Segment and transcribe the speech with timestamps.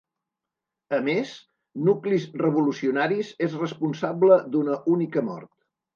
[0.97, 1.33] A més,
[1.89, 5.51] Nuclis Revolucionaris és responsable d'una única mort.